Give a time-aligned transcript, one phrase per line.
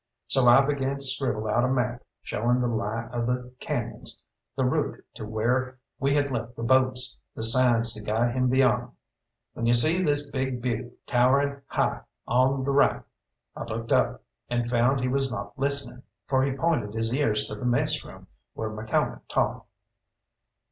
[0.25, 4.17] So I began to scribble out a map showing the lie of the Cañons,
[4.55, 8.93] the route to where we had left the boats, the signs to guide him beyond.
[9.53, 13.03] "When you see this big butte towering high on the right"
[13.55, 17.53] I looked up, and found he was not listening, for he pointed his ears to
[17.53, 18.25] the messroom
[18.55, 19.69] where McCalmont talked.